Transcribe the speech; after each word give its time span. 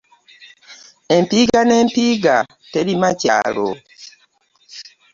Empiiga 1.17 1.61
n'empiiga 1.65 2.35
terima 2.71 3.09
kyalo. 3.21 3.69